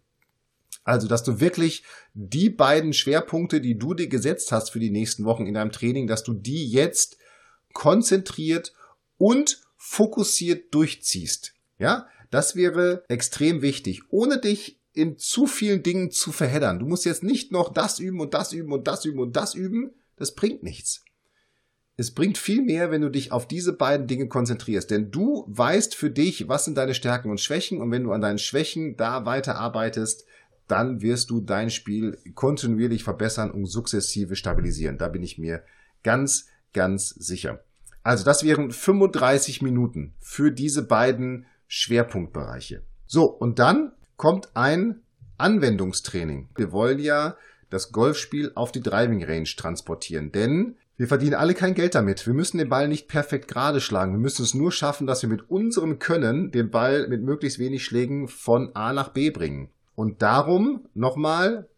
Also, 0.83 1.07
dass 1.07 1.23
du 1.23 1.40
wirklich 1.40 1.85
die 2.14 2.49
beiden 2.49 2.95
Schwerpunkte, 2.95 3.61
die 3.61 3.78
du 3.78 3.93
dir 3.93 4.09
gesetzt 4.09 4.50
hast 4.50 4.71
für 4.71 4.81
die 4.81 4.90
nächsten 4.90 5.26
Wochen 5.26 5.47
in 5.47 5.52
deinem 5.52 5.71
Training, 5.71 6.07
dass 6.07 6.25
du 6.25 6.33
die 6.33 6.67
jetzt 6.71 7.19
konzentriert 7.75 8.73
und 9.19 9.61
fokussiert 9.76 10.73
durchziehst. 10.75 11.52
Ja, 11.78 12.09
das 12.31 12.57
wäre 12.57 13.05
extrem 13.09 13.61
wichtig, 13.61 14.05
ohne 14.09 14.38
dich 14.38 14.81
in 14.95 15.19
zu 15.19 15.47
vielen 15.47 15.83
Dingen 15.83 16.11
zu 16.11 16.33
verheddern. 16.33 16.78
Du 16.78 16.87
musst 16.87 17.05
jetzt 17.05 17.23
nicht 17.23 17.52
noch 17.52 17.71
das 17.71 17.99
üben 17.99 18.21
und 18.21 18.33
das 18.33 18.55
üben 18.55 18.73
und 18.73 18.87
das 18.87 19.05
üben 19.05 19.21
und 19.21 19.37
das 19.37 19.55
üben. 19.55 19.90
Das 20.17 20.35
bringt 20.35 20.62
nichts. 20.62 21.05
Es 22.00 22.12
bringt 22.12 22.38
viel 22.38 22.62
mehr, 22.62 22.93
wenn 22.93 23.02
du 23.02 23.09
dich 23.09 23.33
auf 23.33 23.49
diese 23.49 23.73
beiden 23.73 24.07
Dinge 24.07 24.28
konzentrierst. 24.28 24.88
Denn 24.88 25.11
du 25.11 25.45
weißt 25.49 25.97
für 25.97 26.11
dich, 26.11 26.47
was 26.47 26.64
sind 26.64 26.78
deine 26.78 26.95
Stärken 26.95 27.28
und 27.28 27.40
Schwächen. 27.40 27.83
Und 27.83 27.90
wenn 27.90 28.05
du 28.05 28.12
an 28.12 28.21
deinen 28.21 28.38
Schwächen 28.38 28.97
da 28.97 29.26
weiter 29.26 29.57
arbeitest, 29.57 30.25
dann 30.69 31.02
wirst 31.02 31.28
du 31.28 31.40
dein 31.40 31.71
Spiel 31.71 32.17
kontinuierlich 32.37 33.02
verbessern 33.02 33.50
und 33.50 33.67
sukzessive 33.67 34.37
stabilisieren. 34.37 34.97
Da 34.97 35.09
bin 35.09 35.25
ich 35.25 35.38
mir 35.38 35.64
ganz, 36.05 36.47
ganz 36.73 37.09
sicher. 37.09 37.64
Also 38.05 38.25
das 38.25 38.45
wären 38.45 38.71
35 38.71 39.61
Minuten 39.61 40.14
für 40.21 40.52
diese 40.52 40.87
beiden 40.87 41.47
Schwerpunktbereiche. 41.67 42.83
So, 43.09 43.25
und 43.25 43.59
dann 43.59 43.90
kommt 44.17 44.50
ein 44.55 45.00
Anwendungstraining. 45.37 46.49
Wir 46.55 46.71
wollen 46.71 47.00
ja 47.00 47.37
das 47.71 47.90
Golfspiel 47.90 48.52
auf 48.55 48.71
die 48.71 48.83
Driving 48.83 49.25
Range 49.25 49.49
transportieren, 49.57 50.31
denn 50.31 50.76
wir 50.99 51.07
verdienen 51.07 51.35
alle 51.35 51.55
kein 51.55 51.75
Geld 51.75 51.95
damit. 51.95 52.26
Wir 52.26 52.35
müssen 52.35 52.59
den 52.59 52.69
Ball 52.69 52.88
nicht 52.88 53.07
perfekt 53.07 53.47
gerade 53.47 53.81
schlagen. 53.81 54.14
Wir 54.14 54.19
müssen 54.19 54.43
es 54.43 54.52
nur 54.52 54.73
schaffen, 54.73 55.07
dass 55.07 55.23
wir 55.23 55.28
mit 55.28 55.49
unserem 55.49 56.00
Können 56.00 56.50
den 56.50 56.71
Ball 56.71 57.07
mit 57.07 57.23
möglichst 57.23 57.61
wenig 57.61 57.85
Schlägen 57.85 58.26
von 58.26 58.75
A 58.75 58.93
nach 58.93 59.11
B 59.11 59.31
bringen. 59.31 59.71
Und 59.95 60.23
darum 60.23 60.88
nochmal 60.95 61.69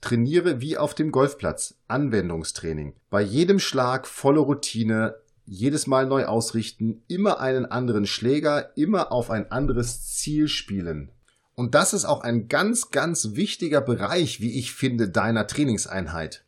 trainiere 0.00 0.60
wie 0.60 0.76
auf 0.76 0.92
dem 0.92 1.12
Golfplatz. 1.12 1.76
Anwendungstraining. 1.86 2.94
Bei 3.10 3.22
jedem 3.22 3.60
Schlag 3.60 4.08
volle 4.08 4.40
Routine, 4.40 5.14
jedes 5.46 5.86
Mal 5.86 6.06
neu 6.06 6.24
ausrichten, 6.24 7.04
immer 7.06 7.38
einen 7.38 7.66
anderen 7.66 8.06
Schläger, 8.06 8.76
immer 8.76 9.12
auf 9.12 9.30
ein 9.30 9.52
anderes 9.52 10.14
Ziel 10.16 10.48
spielen. 10.48 11.12
Und 11.54 11.76
das 11.76 11.94
ist 11.94 12.06
auch 12.06 12.22
ein 12.22 12.48
ganz, 12.48 12.90
ganz 12.90 13.36
wichtiger 13.36 13.80
Bereich, 13.80 14.40
wie 14.40 14.58
ich 14.58 14.72
finde, 14.72 15.08
deiner 15.08 15.46
Trainingseinheit. 15.46 16.44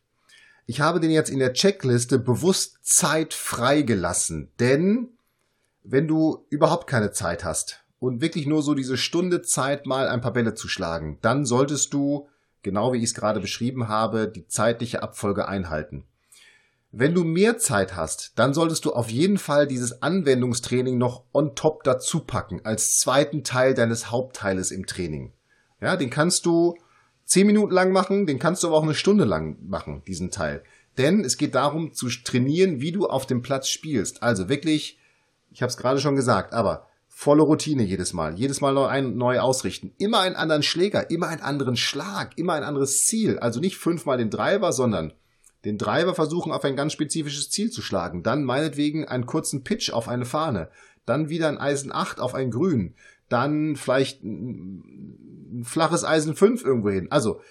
Ich 0.69 0.81
habe 0.81 0.99
den 0.99 1.11
jetzt 1.11 1.29
in 1.29 1.39
der 1.39 1.53
Checkliste 1.53 2.19
bewusst 2.19 2.79
Zeit 2.81 3.33
freigelassen, 3.33 4.51
denn 4.59 5.07
wenn 5.83 6.09
du 6.09 6.45
überhaupt 6.49 6.87
keine 6.87 7.11
Zeit 7.13 7.45
hast 7.45 7.85
und 7.99 8.19
wirklich 8.19 8.45
nur 8.47 8.61
so 8.61 8.73
diese 8.73 8.97
Stunde 8.97 9.41
Zeit 9.41 9.85
mal 9.85 10.09
ein 10.09 10.19
paar 10.19 10.33
Bälle 10.33 10.55
zu 10.55 10.67
schlagen, 10.67 11.19
dann 11.21 11.45
solltest 11.45 11.93
du, 11.93 12.27
genau 12.63 12.91
wie 12.91 12.97
ich 12.97 13.05
es 13.05 13.13
gerade 13.13 13.39
beschrieben 13.39 13.87
habe, 13.87 14.27
die 14.27 14.45
zeitliche 14.45 15.01
Abfolge 15.03 15.47
einhalten. 15.47 16.03
Wenn 16.91 17.15
du 17.15 17.23
mehr 17.23 17.57
Zeit 17.57 17.95
hast, 17.95 18.33
dann 18.35 18.53
solltest 18.53 18.83
du 18.83 18.91
auf 18.91 19.09
jeden 19.09 19.37
Fall 19.37 19.67
dieses 19.67 20.01
Anwendungstraining 20.01 20.97
noch 20.97 21.23
on 21.31 21.55
top 21.55 21.85
dazu 21.85 22.19
packen, 22.19 22.59
als 22.65 22.97
zweiten 22.97 23.45
Teil 23.45 23.73
deines 23.73 24.11
Hauptteiles 24.11 24.71
im 24.71 24.85
Training. 24.85 25.31
Ja, 25.79 25.95
den 25.95 26.09
kannst 26.09 26.45
du 26.45 26.75
zehn 27.27 27.45
Minuten 27.45 27.73
lang 27.73 27.91
machen, 27.91 28.25
den 28.25 28.39
kannst 28.39 28.63
du 28.63 28.67
aber 28.67 28.77
auch 28.77 28.83
eine 28.83 28.95
Stunde 28.95 29.25
lang 29.25 29.57
machen, 29.67 30.01
diesen 30.07 30.31
Teil. 30.31 30.63
Denn 30.97 31.23
es 31.23 31.37
geht 31.37 31.53
darum 31.53 31.93
zu 31.93 32.09
trainieren, 32.09 32.81
wie 32.81 32.91
du 32.91 33.05
auf 33.05 33.27
dem 33.27 33.43
Platz 33.43 33.69
spielst. 33.69 34.23
Also 34.23 34.49
wirklich, 34.49 34.97
ich 35.51 35.61
habe 35.61 35.69
es 35.69 35.77
gerade 35.77 35.99
schon 35.99 36.15
gesagt, 36.15 36.53
aber 36.53 36.87
volle 37.07 37.43
Routine 37.43 37.83
jedes 37.83 38.13
Mal, 38.13 38.35
jedes 38.35 38.61
Mal 38.61 38.73
neu, 38.73 38.85
ein, 38.85 39.17
neu 39.17 39.39
ausrichten, 39.39 39.93
immer 39.97 40.21
einen 40.21 40.35
anderen 40.35 40.63
Schläger, 40.63 41.11
immer 41.11 41.27
einen 41.27 41.41
anderen 41.41 41.75
Schlag, 41.75 42.37
immer 42.37 42.53
ein 42.53 42.63
anderes 42.63 43.05
Ziel. 43.05 43.37
Also 43.37 43.59
nicht 43.59 43.77
fünfmal 43.77 44.17
den 44.17 44.29
Driver, 44.29 44.71
sondern 44.71 45.13
den 45.65 45.77
Driver 45.77 46.15
versuchen 46.15 46.51
auf 46.51 46.63
ein 46.63 46.75
ganz 46.75 46.93
spezifisches 46.93 47.49
Ziel 47.49 47.71
zu 47.71 47.81
schlagen, 47.81 48.23
dann 48.23 48.43
meinetwegen 48.43 49.05
einen 49.05 49.25
kurzen 49.25 49.63
Pitch 49.63 49.91
auf 49.91 50.07
eine 50.07 50.25
Fahne, 50.25 50.69
dann 51.05 51.29
wieder 51.29 51.47
ein 51.47 51.57
Eisen 51.57 51.91
8 51.91 52.19
auf 52.19 52.35
ein 52.35 52.51
Grün, 52.51 52.95
dann 53.29 53.75
vielleicht 53.75 54.23
ein 54.23 55.63
flaches 55.63 56.03
Eisen 56.03 56.35
5 56.35 56.63
irgendwo 56.63 56.89
hin. 56.89 57.07
Also 57.11 57.41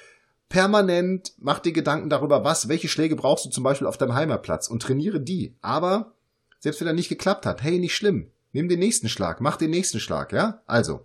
permanent 0.49 1.33
mach 1.39 1.59
dir 1.59 1.73
Gedanken 1.73 2.09
darüber, 2.09 2.45
was, 2.45 2.69
welche 2.69 2.89
Schläge 2.89 3.17
brauchst 3.17 3.45
du 3.45 3.51
zum 3.51 3.65
Beispiel 3.65 3.87
auf 3.87 3.99
deinem 3.99 4.15
Heimatplatz 4.15 4.69
und 4.69 4.83
trainiere 4.83 5.21
die. 5.21 5.57
Aber 5.61 6.15
selbst 6.61 6.81
wenn 6.81 6.89
er 6.89 6.95
nicht 6.95 7.09
geklappt 7.09 7.47
hat, 7.47 7.63
hey, 7.63 7.79
nicht 7.79 7.95
schlimm. 7.95 8.31
Nimm 8.53 8.69
den 8.69 8.79
nächsten 8.79 9.09
Schlag, 9.09 9.41
mach 9.41 9.57
den 9.57 9.71
nächsten 9.71 10.01
Schlag, 10.01 10.33
ja? 10.33 10.63
Also, 10.67 11.05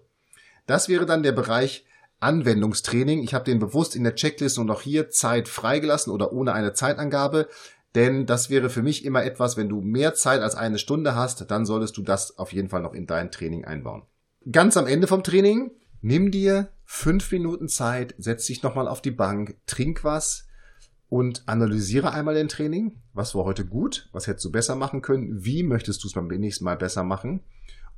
das 0.68 0.88
wäre 0.88 1.06
dann 1.06 1.24
der 1.24 1.34
Bereich 1.34 1.86
Anwendungstraining. 2.22 3.24
Ich 3.24 3.34
habe 3.34 3.46
den 3.46 3.60
bewusst 3.60 3.96
in 3.96 4.04
der 4.04 4.16
Checkliste 4.16 4.62
und 4.62 4.70
auch 4.70 4.82
hier 4.82 5.10
Zeit 5.10 5.50
freigelassen 5.50 6.14
oder 6.14 6.32
ohne 6.32 6.54
eine 6.54 6.74
Zeitangabe. 6.74 7.50
Denn 7.96 8.26
das 8.26 8.50
wäre 8.50 8.70
für 8.70 8.84
mich 8.84 9.04
immer 9.04 9.26
etwas, 9.26 9.58
wenn 9.58 9.68
du 9.68 9.82
mehr 9.82 10.14
Zeit 10.14 10.42
als 10.42 10.56
eine 10.56 10.80
Stunde 10.80 11.16
hast, 11.16 11.52
dann 11.52 11.66
solltest 11.66 11.98
du 11.98 12.04
das 12.04 12.38
auf 12.38 12.54
jeden 12.54 12.70
Fall 12.70 12.82
noch 12.82 12.94
in 12.94 13.06
dein 13.06 13.32
Training 13.32 13.66
einbauen. 13.66 14.04
Ganz 14.50 14.76
am 14.76 14.88
Ende 14.88 15.06
vom 15.06 15.22
Training, 15.22 15.70
nimm 16.02 16.32
dir 16.32 16.70
fünf 16.84 17.32
Minuten 17.32 17.68
Zeit, 17.68 18.16
setz 18.18 18.48
dich 18.48 18.64
nochmal 18.64 18.88
auf 18.88 19.00
die 19.00 19.12
Bank, 19.12 19.56
trink 19.68 20.04
was 20.04 20.48
und 21.10 21.44
analysiere 21.46 22.12
einmal 22.12 22.34
dein 22.34 22.48
Training. 22.48 22.96
Was 23.14 23.36
war 23.36 23.46
heute 23.46 23.66
gut? 23.66 24.10
Was 24.14 24.26
hättest 24.26 24.46
du 24.46 24.52
besser 24.52 24.76
machen 24.76 25.04
können? 25.04 25.46
Wie 25.46 25.62
möchtest 25.62 26.04
du 26.04 26.08
es 26.08 26.16
beim 26.16 26.26
nächsten 26.28 26.66
Mal 26.66 26.76
besser 26.76 27.04
machen? 27.04 27.42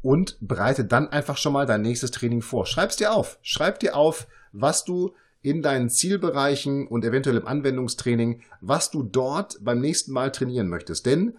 Und 0.01 0.37
bereite 0.41 0.83
dann 0.83 1.07
einfach 1.07 1.37
schon 1.37 1.53
mal 1.53 1.65
dein 1.65 1.81
nächstes 1.81 2.11
Training 2.11 2.41
vor. 2.41 2.65
Schreib's 2.65 2.97
dir 2.97 3.13
auf. 3.13 3.39
Schreib 3.41 3.79
dir 3.79 3.95
auf, 3.95 4.27
was 4.51 4.83
du 4.83 5.13
in 5.41 5.61
deinen 5.61 5.89
Zielbereichen 5.89 6.87
und 6.87 7.05
eventuell 7.05 7.37
im 7.37 7.47
Anwendungstraining, 7.47 8.41
was 8.59 8.91
du 8.91 9.03
dort 9.03 9.59
beim 9.61 9.79
nächsten 9.79 10.11
Mal 10.11 10.33
trainieren 10.33 10.67
möchtest. 10.67 11.05
Denn 11.05 11.37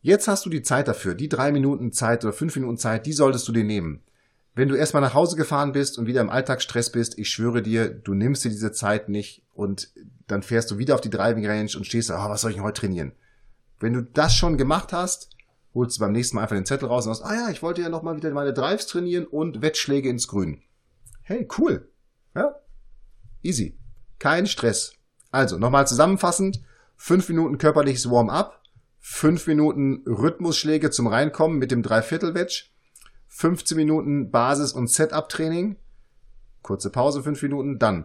jetzt 0.00 0.28
hast 0.28 0.46
du 0.46 0.50
die 0.50 0.62
Zeit 0.62 0.88
dafür. 0.88 1.14
Die 1.14 1.28
drei 1.28 1.52
Minuten 1.52 1.92
Zeit 1.92 2.24
oder 2.24 2.32
fünf 2.32 2.56
Minuten 2.56 2.78
Zeit, 2.78 3.04
die 3.04 3.12
solltest 3.12 3.46
du 3.46 3.52
dir 3.52 3.64
nehmen. 3.64 4.02
Wenn 4.54 4.68
du 4.68 4.74
erstmal 4.74 5.02
nach 5.02 5.14
Hause 5.14 5.36
gefahren 5.36 5.72
bist 5.72 5.98
und 5.98 6.06
wieder 6.06 6.20
im 6.20 6.30
Alltagsstress 6.30 6.90
bist, 6.90 7.18
ich 7.18 7.30
schwöre 7.30 7.62
dir, 7.62 7.88
du 7.88 8.14
nimmst 8.14 8.44
dir 8.44 8.50
diese 8.50 8.72
Zeit 8.72 9.08
nicht 9.08 9.44
und 9.54 9.92
dann 10.26 10.42
fährst 10.42 10.70
du 10.70 10.78
wieder 10.78 10.94
auf 10.94 11.00
die 11.00 11.10
Driving 11.10 11.46
Range 11.46 11.70
und 11.76 11.86
stehst 11.86 12.10
da, 12.10 12.24
oh, 12.24 12.30
was 12.30 12.40
soll 12.40 12.50
ich 12.50 12.56
denn 12.56 12.64
heute 12.64 12.80
trainieren? 12.80 13.12
Wenn 13.78 13.92
du 13.92 14.02
das 14.02 14.34
schon 14.34 14.58
gemacht 14.58 14.92
hast, 14.92 15.30
holst 15.74 15.96
du 15.96 16.00
beim 16.00 16.12
nächsten 16.12 16.36
Mal 16.36 16.42
einfach 16.42 16.56
den 16.56 16.66
Zettel 16.66 16.88
raus 16.88 17.06
und 17.06 17.14
sagst, 17.14 17.30
ah 17.30 17.34
ja, 17.34 17.50
ich 17.50 17.62
wollte 17.62 17.80
ja 17.80 17.88
nochmal 17.88 18.16
wieder 18.16 18.30
meine 18.32 18.52
Drives 18.52 18.86
trainieren 18.86 19.26
und 19.26 19.62
Wettschläge 19.62 20.08
ins 20.08 20.28
Grün. 20.28 20.62
Hey, 21.22 21.46
cool. 21.58 21.88
Ja? 22.34 22.56
Easy. 23.42 23.78
Kein 24.18 24.46
Stress. 24.46 24.94
Also, 25.30 25.58
nochmal 25.58 25.86
zusammenfassend, 25.86 26.60
fünf 26.96 27.28
Minuten 27.28 27.56
körperliches 27.56 28.10
Warm-up, 28.10 28.60
fünf 28.98 29.46
Minuten 29.46 30.02
Rhythmusschläge 30.06 30.90
zum 30.90 31.06
Reinkommen 31.06 31.58
mit 31.58 31.70
dem 31.70 31.82
Dreiviertel-Wedge, 31.82 32.64
15 33.30 33.76
Minuten 33.76 34.30
Basis- 34.30 34.72
und 34.72 34.90
Setup-Training, 34.90 35.76
kurze 36.62 36.90
Pause, 36.90 37.22
fünf 37.22 37.40
Minuten, 37.42 37.78
dann 37.78 38.04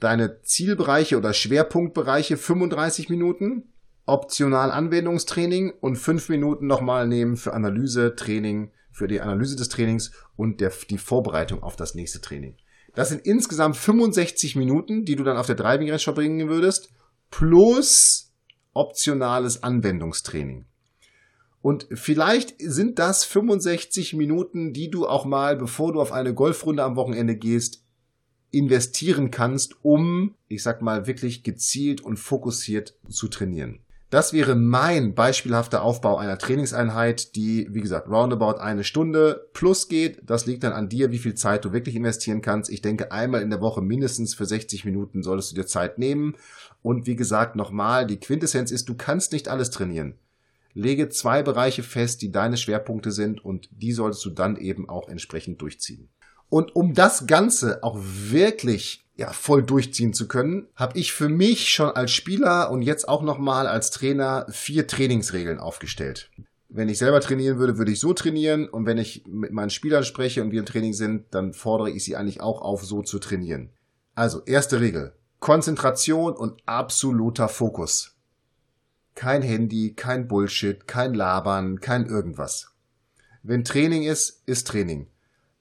deine 0.00 0.42
Zielbereiche 0.42 1.16
oder 1.16 1.32
Schwerpunktbereiche 1.32 2.36
35 2.36 3.08
Minuten, 3.10 3.68
optional 4.06 4.70
Anwendungstraining 4.70 5.72
und 5.80 5.96
fünf 5.96 6.28
Minuten 6.28 6.66
nochmal 6.66 7.06
nehmen 7.06 7.36
für 7.36 7.52
Analyse, 7.52 8.16
Training, 8.16 8.72
für 8.90 9.06
die 9.06 9.20
Analyse 9.20 9.56
des 9.56 9.68
Trainings 9.68 10.12
und 10.36 10.60
der, 10.60 10.72
die 10.90 10.98
Vorbereitung 10.98 11.62
auf 11.62 11.76
das 11.76 11.94
nächste 11.94 12.20
Training. 12.20 12.56
Das 12.94 13.10
sind 13.10 13.26
insgesamt 13.26 13.76
65 13.76 14.56
Minuten, 14.56 15.04
die 15.04 15.16
du 15.16 15.24
dann 15.24 15.36
auf 15.36 15.46
der 15.46 15.56
Driving 15.56 15.88
Range 15.88 15.98
verbringen 15.98 16.48
würdest, 16.48 16.90
plus 17.30 18.32
optionales 18.72 19.62
Anwendungstraining. 19.62 20.64
Und 21.64 21.86
vielleicht 21.94 22.56
sind 22.58 22.98
das 22.98 23.24
65 23.24 24.12
Minuten, 24.12 24.74
die 24.74 24.90
du 24.90 25.08
auch 25.08 25.24
mal, 25.24 25.56
bevor 25.56 25.94
du 25.94 26.00
auf 26.02 26.12
eine 26.12 26.34
Golfrunde 26.34 26.82
am 26.82 26.94
Wochenende 26.94 27.36
gehst, 27.36 27.82
investieren 28.50 29.30
kannst, 29.30 29.82
um, 29.82 30.34
ich 30.48 30.62
sag 30.62 30.82
mal, 30.82 31.06
wirklich 31.06 31.42
gezielt 31.42 32.02
und 32.02 32.18
fokussiert 32.18 32.98
zu 33.08 33.28
trainieren. 33.28 33.78
Das 34.10 34.34
wäre 34.34 34.56
mein 34.56 35.14
beispielhafter 35.14 35.80
Aufbau 35.80 36.18
einer 36.18 36.36
Trainingseinheit, 36.36 37.34
die, 37.34 37.66
wie 37.70 37.80
gesagt, 37.80 38.10
roundabout 38.10 38.60
eine 38.60 38.84
Stunde 38.84 39.48
plus 39.54 39.88
geht. 39.88 40.20
Das 40.26 40.44
liegt 40.44 40.64
dann 40.64 40.74
an 40.74 40.90
dir, 40.90 41.12
wie 41.12 41.18
viel 41.18 41.34
Zeit 41.34 41.64
du 41.64 41.72
wirklich 41.72 41.96
investieren 41.96 42.42
kannst. 42.42 42.68
Ich 42.68 42.82
denke, 42.82 43.10
einmal 43.10 43.40
in 43.40 43.48
der 43.48 43.62
Woche 43.62 43.80
mindestens 43.80 44.34
für 44.34 44.44
60 44.44 44.84
Minuten 44.84 45.22
solltest 45.22 45.52
du 45.52 45.54
dir 45.54 45.66
Zeit 45.66 45.98
nehmen. 45.98 46.36
Und 46.82 47.06
wie 47.06 47.16
gesagt, 47.16 47.56
nochmal, 47.56 48.06
die 48.06 48.20
Quintessenz 48.20 48.70
ist, 48.70 48.86
du 48.90 48.94
kannst 48.94 49.32
nicht 49.32 49.48
alles 49.48 49.70
trainieren. 49.70 50.18
Lege 50.74 51.08
zwei 51.08 51.42
Bereiche 51.42 51.82
fest, 51.82 52.20
die 52.22 52.30
deine 52.30 52.56
Schwerpunkte 52.56 53.12
sind 53.12 53.44
und 53.44 53.68
die 53.70 53.92
solltest 53.92 54.24
du 54.24 54.30
dann 54.30 54.56
eben 54.56 54.88
auch 54.88 55.08
entsprechend 55.08 55.62
durchziehen. 55.62 56.10
Und 56.48 56.76
um 56.76 56.94
das 56.94 57.26
Ganze 57.26 57.82
auch 57.82 57.98
wirklich 58.00 59.04
ja, 59.16 59.32
voll 59.32 59.62
durchziehen 59.62 60.12
zu 60.12 60.26
können, 60.26 60.68
habe 60.74 60.98
ich 60.98 61.12
für 61.12 61.28
mich 61.28 61.70
schon 61.70 61.90
als 61.90 62.10
Spieler 62.10 62.70
und 62.70 62.82
jetzt 62.82 63.08
auch 63.08 63.22
nochmal 63.22 63.66
als 63.66 63.90
Trainer 63.90 64.46
vier 64.50 64.86
Trainingsregeln 64.86 65.58
aufgestellt. 65.58 66.30
Wenn 66.68 66.88
ich 66.88 66.98
selber 66.98 67.20
trainieren 67.20 67.58
würde, 67.58 67.78
würde 67.78 67.92
ich 67.92 68.00
so 68.00 68.12
trainieren 68.12 68.68
und 68.68 68.86
wenn 68.86 68.98
ich 68.98 69.24
mit 69.28 69.52
meinen 69.52 69.70
Spielern 69.70 70.02
spreche 70.02 70.42
und 70.42 70.50
wir 70.50 70.58
im 70.58 70.66
Training 70.66 70.92
sind, 70.92 71.26
dann 71.30 71.52
fordere 71.52 71.90
ich 71.90 72.04
sie 72.04 72.16
eigentlich 72.16 72.40
auch 72.40 72.60
auf, 72.62 72.84
so 72.84 73.02
zu 73.02 73.20
trainieren. 73.20 73.70
Also, 74.16 74.42
erste 74.44 74.80
Regel. 74.80 75.12
Konzentration 75.38 76.32
und 76.32 76.60
absoluter 76.66 77.48
Fokus. 77.48 78.13
Kein 79.14 79.42
Handy, 79.42 79.94
kein 79.94 80.26
Bullshit, 80.26 80.88
kein 80.88 81.14
Labern, 81.14 81.80
kein 81.80 82.06
irgendwas. 82.06 82.72
Wenn 83.42 83.64
Training 83.64 84.02
ist, 84.02 84.42
ist 84.46 84.66
Training. 84.66 85.06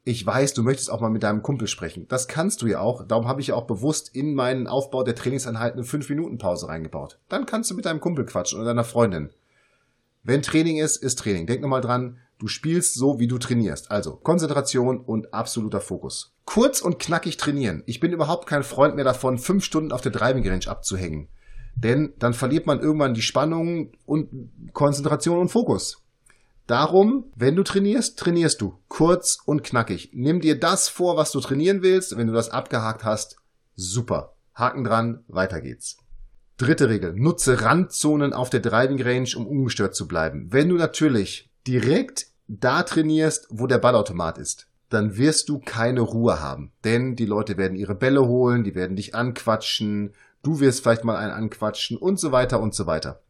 Ich 0.06 0.26
weiß, 0.26 0.54
du 0.54 0.64
möchtest 0.64 0.90
auch 0.90 1.00
mal 1.00 1.10
mit 1.10 1.24
deinem 1.24 1.44
Kumpel 1.44 1.68
sprechen. 1.68 2.08
Das 2.10 2.28
kannst 2.28 2.62
du 2.62 2.68
ja 2.68 2.80
auch. 2.80 3.08
Darum 3.08 3.28
habe 3.28 3.40
ich 3.40 3.48
ja 3.48 3.56
auch 3.56 3.68
bewusst 3.68 4.14
in 4.14 4.34
meinen 4.34 4.68
Aufbau 4.68 5.04
der 5.04 5.16
Trainingseinheiten 5.16 5.80
eine 5.80 5.88
5-Minuten-Pause 5.88 6.68
reingebaut. 6.68 7.20
Dann 7.30 7.46
kannst 7.46 7.72
du 7.72 7.76
mit 7.76 7.86
deinem 7.86 8.02
Kumpel 8.02 8.26
quatschen 8.26 8.60
oder 8.60 8.68
deiner 8.70 8.84
Freundin. 8.84 9.30
Wenn 10.24 10.42
Training 10.42 10.78
ist, 10.78 10.98
ist 10.98 11.20
Training. 11.20 11.48
Denk 11.48 11.62
nochmal 11.62 11.82
dran, 11.82 12.18
du 12.40 12.48
spielst 12.48 12.96
so, 12.96 13.20
wie 13.20 13.28
du 13.28 13.38
trainierst. 13.38 13.92
Also 13.92 14.16
Konzentration 14.16 15.00
und 15.00 15.34
absoluter 15.34 15.80
Fokus. 15.80 16.34
Kurz 16.46 16.82
und 16.82 17.00
knackig 17.00 17.38
trainieren. 17.38 17.84
Ich 17.86 18.02
bin 18.02 18.12
überhaupt 18.12 18.48
kein 18.48 18.64
Freund 18.64 18.96
mehr 18.96 19.06
davon, 19.06 19.38
fünf 19.38 19.64
Stunden 19.64 19.94
auf 19.94 20.02
der 20.02 20.12
Driving 20.12 20.48
Range 20.48 20.68
abzuhängen. 20.68 21.30
Denn 21.76 22.14
dann 22.20 22.34
verliert 22.34 22.66
man 22.66 22.80
irgendwann 22.80 23.14
die 23.14 23.22
Spannung 23.22 23.92
und 24.06 24.30
Konzentration 24.74 25.40
und 25.40 25.50
Fokus. 25.50 26.04
Darum, 26.68 27.26
wenn 27.36 27.56
du 27.56 27.64
trainierst, 27.64 28.18
trainierst 28.18 28.62
du 28.62 28.80
kurz 28.88 29.40
und 29.46 29.64
knackig. 29.64 30.12
Nimm 30.14 30.40
dir 30.40 30.58
das 30.58 30.88
vor, 30.88 31.18
was 31.18 31.32
du 31.32 31.42
trainieren 31.42 31.82
willst. 31.82 32.16
Wenn 32.16 32.28
du 32.28 32.34
das 32.34 32.50
abgehakt 32.50 33.04
hast, 33.04 33.36
super. 33.76 34.36
Haken 34.56 34.84
dran, 34.84 35.24
weiter 35.28 35.60
geht's. 35.60 35.98
Dritte 36.58 36.88
Regel. 36.88 37.14
Nutze 37.16 37.62
Randzonen 37.62 38.32
auf 38.32 38.50
der 38.50 38.62
Driving 38.62 39.02
Range, 39.02 39.30
um 39.36 39.48
ungestört 39.48 39.96
zu 39.96 40.08
bleiben. 40.08 40.48
Wenn 40.52 40.70
du 40.70 40.76
natürlich 40.76 41.50
direkt 41.68 42.28
da 42.48 42.84
trainierst, 42.84 43.48
wo 43.50 43.68
der 43.68 43.80
Ballautomat 43.80 44.38
ist, 44.38 44.68
dann 44.90 45.18
wirst 45.18 45.50
du 45.50 45.60
keine 45.60 46.02
Ruhe 46.02 46.40
haben. 46.40 46.72
Denn 46.84 47.16
die 47.16 47.26
Leute 47.26 47.58
werden 47.58 47.76
ihre 47.76 47.96
Bälle 47.96 48.28
holen, 48.28 48.64
die 48.64 48.76
werden 48.76 48.96
dich 48.96 49.16
anquatschen, 49.16 50.14
du 50.44 50.60
wirst 50.60 50.84
vielleicht 50.84 51.04
mal 51.04 51.18
einen 51.18 51.32
anquatschen 51.32 51.98
und 51.98 52.20
so 52.20 52.32
weiter 52.32 52.62
und 52.62 52.76
so 52.76 52.86
weiter. 52.86 53.22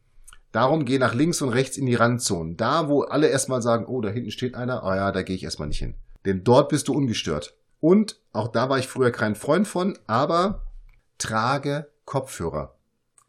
Darum 0.51 0.85
geh 0.85 0.99
nach 0.99 1.15
links 1.15 1.41
und 1.41 1.49
rechts 1.49 1.77
in 1.77 1.85
die 1.85 1.95
Randzonen. 1.95 2.57
Da, 2.57 2.87
wo 2.87 3.01
alle 3.01 3.27
erstmal 3.27 3.61
sagen, 3.61 3.85
oh, 3.87 4.01
da 4.01 4.09
hinten 4.09 4.29
steht 4.29 4.53
einer, 4.53 4.83
oh 4.83 4.93
ja, 4.93 5.11
da 5.11 5.23
gehe 5.23 5.35
ich 5.35 5.43
erstmal 5.43 5.67
nicht 5.67 5.79
hin. 5.79 5.95
Denn 6.25 6.43
dort 6.43 6.69
bist 6.69 6.87
du 6.87 6.93
ungestört. 6.93 7.57
Und 7.79 8.19
auch 8.33 8.49
da 8.49 8.69
war 8.69 8.77
ich 8.77 8.87
früher 8.87 9.11
kein 9.11 9.35
Freund 9.35 9.67
von, 9.67 9.97
aber 10.05 10.63
trage 11.17 11.89
Kopfhörer, 12.05 12.75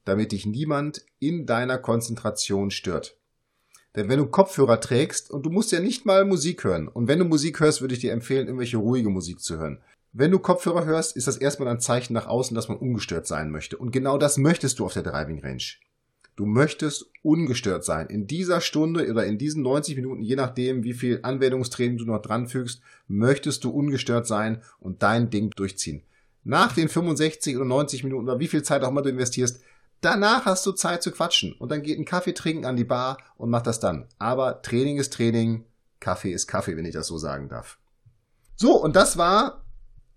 damit 0.05 0.33
dich 0.33 0.47
niemand 0.47 1.05
in 1.19 1.47
deiner 1.47 1.79
Konzentration 1.79 2.71
stört. 2.71 3.17
Denn 3.97 4.09
wenn 4.09 4.19
du 4.19 4.27
Kopfhörer 4.27 4.81
trägst 4.81 5.31
und 5.31 5.47
du 5.47 5.51
musst 5.51 5.73
ja 5.73 5.81
nicht 5.81 6.05
mal 6.05 6.25
Musik 6.25 6.65
hören, 6.65 6.89
und 6.89 7.09
wenn 7.09 7.21
du 7.21 7.25
Musik 7.25 7.61
hörst, 7.61 7.81
würde 7.81 7.95
ich 7.95 8.01
dir 8.01 8.13
empfehlen, 8.13 8.47
irgendwelche 8.47 8.77
ruhige 8.77 9.09
Musik 9.09 9.41
zu 9.41 9.59
hören. 9.59 9.81
Wenn 10.17 10.31
du 10.31 10.39
Kopfhörer 10.39 10.85
hörst, 10.85 11.17
ist 11.17 11.27
das 11.27 11.37
erstmal 11.37 11.67
ein 11.67 11.81
Zeichen 11.81 12.13
nach 12.13 12.29
außen, 12.29 12.55
dass 12.55 12.69
man 12.69 12.79
ungestört 12.79 13.27
sein 13.27 13.51
möchte. 13.51 13.77
Und 13.77 13.91
genau 13.91 14.17
das 14.17 14.39
möchtest 14.39 14.79
du 14.79 14.85
auf 14.85 14.93
der 14.93 15.03
Driving 15.03 15.41
Range. 15.41 15.65
Du 16.37 16.47
möchtest 16.47 17.11
ungestört 17.23 17.85
sein. 17.85 18.07
In 18.07 18.29
dieser 18.29 18.61
Stunde 18.61 19.11
oder 19.11 19.27
in 19.27 19.39
diesen 19.39 19.65
90 19.65 19.97
Minuten, 19.97 20.23
je 20.23 20.37
nachdem, 20.37 20.85
wie 20.85 20.93
viel 20.93 21.19
Anwendungstraining 21.25 21.99
du 21.99 22.05
noch 22.05 22.23
dran 22.23 22.47
fügst, 22.47 22.81
möchtest 23.09 23.65
du 23.65 23.71
ungestört 23.71 24.29
sein 24.29 24.63
und 24.79 25.03
dein 25.03 25.31
Ding 25.31 25.51
durchziehen. 25.51 26.05
Nach 26.45 26.73
den 26.73 26.89
65 26.89 27.57
oder 27.57 27.65
90 27.65 28.05
Minuten 28.05 28.29
oder 28.29 28.39
wie 28.39 28.47
viel 28.47 28.63
Zeit 28.63 28.85
auch 28.85 28.91
immer 28.91 29.03
du 29.03 29.11
investierst, 29.11 29.65
Danach 30.01 30.45
hast 30.45 30.67
du 30.67 30.73
Zeit 30.73 31.03
zu 31.03 31.13
quatschen 31.13 31.55
und 31.55 31.73
dann 31.73 31.83
geht 31.83 31.99
ein 31.99 32.05
Kaffee 32.05 32.35
trinken 32.35 32.67
an 32.67 32.77
die 32.77 32.85
Bar 32.85 33.17
und 33.39 33.49
mach 33.49 33.63
das 33.63 33.81
dann. 33.81 34.07
Aber 34.19 34.61
Training 34.61 34.99
ist 34.99 35.15
Training, 35.15 35.65
Kaffee 35.99 36.33
ist 36.33 36.47
Kaffee, 36.47 36.77
wenn 36.77 36.85
ich 36.85 36.93
das 36.93 37.07
so 37.07 37.17
sagen 37.17 37.49
darf. 37.49 37.79
So, 38.55 38.75
und 38.83 38.97
das 38.97 39.17
war 39.17 39.64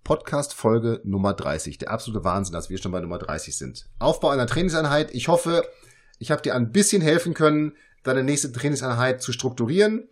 Podcast 0.08 0.54
Folge 0.54 1.02
Nummer 1.04 1.34
30. 1.34 1.80
Der 1.80 1.92
absolute 1.92 2.24
Wahnsinn, 2.24 2.54
dass 2.54 2.70
wir 2.70 2.78
schon 2.78 2.94
bei 2.94 3.02
Nummer 3.02 3.18
30 3.18 3.58
sind. 3.58 3.90
Aufbau 4.00 4.30
einer 4.30 4.48
Trainingseinheit. 4.48 5.14
Ich 5.14 5.28
hoffe, 5.28 5.68
ich 6.18 6.32
habe 6.32 6.42
dir 6.42 6.56
ein 6.56 6.72
bisschen 6.72 7.02
helfen 7.02 7.34
können, 7.34 7.74
deine 8.04 8.24
nächste 8.24 8.54
Trainingseinheit 8.54 9.22
zu 9.22 9.34
strukturieren. 9.34 10.08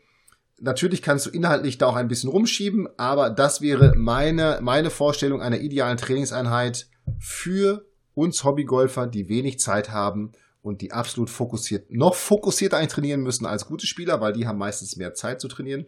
Natürlich 0.59 1.01
kannst 1.01 1.27
du 1.27 1.29
inhaltlich 1.29 1.77
da 1.77 1.85
auch 1.85 1.95
ein 1.95 2.09
bisschen 2.09 2.29
rumschieben, 2.29 2.89
aber 2.97 3.29
das 3.29 3.61
wäre 3.61 3.93
meine, 3.95 4.59
meine 4.61 4.89
Vorstellung 4.89 5.41
einer 5.41 5.59
idealen 5.59 5.95
Trainingseinheit 5.95 6.89
für 7.17 7.85
uns 8.15 8.43
Hobbygolfer, 8.43 9.07
die 9.07 9.29
wenig 9.29 9.59
Zeit 9.59 9.91
haben 9.91 10.33
und 10.61 10.81
die 10.81 10.91
absolut 10.91 11.29
fokussiert, 11.29 11.89
noch 11.89 12.15
fokussierter 12.15 12.75
eintrainieren 12.75 13.21
müssen 13.21 13.45
als 13.45 13.65
gute 13.65 13.87
Spieler, 13.87 14.19
weil 14.19 14.33
die 14.33 14.45
haben 14.45 14.59
meistens 14.59 14.97
mehr 14.97 15.13
Zeit 15.13 15.39
zu 15.39 15.47
trainieren. 15.47 15.85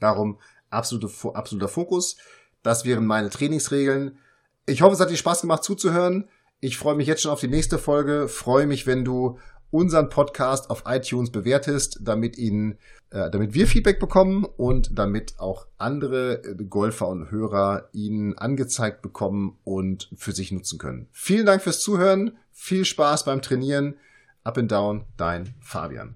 Darum 0.00 0.38
absolute, 0.70 1.10
absoluter 1.34 1.68
Fokus. 1.68 2.16
Das 2.62 2.84
wären 2.84 3.06
meine 3.06 3.30
Trainingsregeln. 3.30 4.18
Ich 4.66 4.82
hoffe, 4.82 4.94
es 4.94 5.00
hat 5.00 5.10
dir 5.10 5.16
Spaß 5.16 5.42
gemacht 5.42 5.64
zuzuhören. 5.64 6.28
Ich 6.60 6.76
freue 6.76 6.96
mich 6.96 7.06
jetzt 7.06 7.22
schon 7.22 7.30
auf 7.30 7.40
die 7.40 7.48
nächste 7.48 7.78
Folge. 7.78 8.28
Freue 8.28 8.66
mich, 8.66 8.86
wenn 8.86 9.04
du 9.04 9.38
unseren 9.70 10.08
Podcast 10.08 10.70
auf 10.70 10.84
iTunes 10.86 11.30
bewertest, 11.30 12.00
damit 12.02 12.38
ihn, 12.38 12.78
äh, 13.10 13.30
damit 13.30 13.54
wir 13.54 13.66
Feedback 13.66 14.00
bekommen 14.00 14.44
und 14.44 14.98
damit 14.98 15.38
auch 15.38 15.66
andere 15.76 16.42
äh, 16.42 16.64
Golfer 16.64 17.08
und 17.08 17.30
Hörer 17.30 17.88
ihn 17.92 18.34
angezeigt 18.34 19.02
bekommen 19.02 19.58
und 19.64 20.10
für 20.16 20.32
sich 20.32 20.52
nutzen 20.52 20.78
können. 20.78 21.08
Vielen 21.12 21.46
Dank 21.46 21.62
fürs 21.62 21.80
Zuhören, 21.80 22.38
viel 22.52 22.84
Spaß 22.84 23.24
beim 23.24 23.42
Trainieren. 23.42 23.96
Up 24.44 24.56
and 24.56 24.72
down, 24.72 25.04
dein 25.16 25.54
Fabian. 25.60 26.14